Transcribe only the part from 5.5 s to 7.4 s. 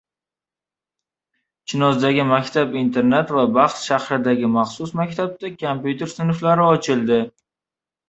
kompyuter sinflari ochildi